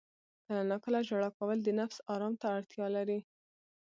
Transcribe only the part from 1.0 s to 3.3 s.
ژړا کول د نفس آرام ته اړتیا لري.